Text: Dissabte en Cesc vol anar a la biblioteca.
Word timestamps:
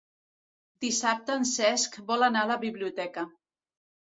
Dissabte 0.85 1.35
en 1.41 1.45
Cesc 1.49 1.99
vol 2.09 2.27
anar 2.29 2.43
a 2.47 2.51
la 2.53 2.59
biblioteca. 2.65 3.29